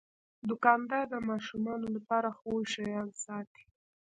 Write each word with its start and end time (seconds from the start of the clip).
دوکاندار 0.49 1.05
د 1.13 1.15
ماشومانو 1.29 1.87
لپاره 1.95 2.29
خوږ 2.37 2.63
شیان 2.73 3.07
ساتي. 3.23 3.63